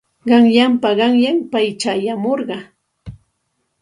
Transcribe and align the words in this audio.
Qanyanpa 0.29 0.89
qanyan 0.99 1.37
pay 1.51 1.67
chayamurqa. 1.81 2.57